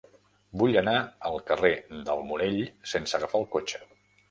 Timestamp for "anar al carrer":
0.81-1.71